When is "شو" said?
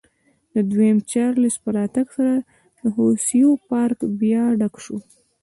4.83-4.97